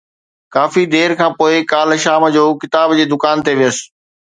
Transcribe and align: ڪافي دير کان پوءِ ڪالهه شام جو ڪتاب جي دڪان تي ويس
ڪافي 0.55 0.83
دير 0.93 1.09
کان 1.19 1.31
پوءِ 1.39 1.53
ڪالهه 1.71 2.01
شام 2.07 2.21
جو 2.39 2.43
ڪتاب 2.61 2.89
جي 3.01 3.05
دڪان 3.15 3.37
تي 3.45 3.53
ويس 3.61 3.77